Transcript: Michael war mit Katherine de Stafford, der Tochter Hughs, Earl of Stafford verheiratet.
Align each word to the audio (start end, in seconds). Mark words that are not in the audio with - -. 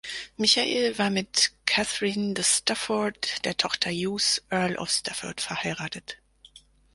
Michael 0.35 0.97
war 0.97 1.11
mit 1.11 1.51
Katherine 1.67 2.33
de 2.33 2.43
Stafford, 2.43 3.45
der 3.45 3.55
Tochter 3.55 3.91
Hughs, 3.91 4.41
Earl 4.49 4.75
of 4.77 4.89
Stafford 4.89 5.39
verheiratet. 5.41 6.17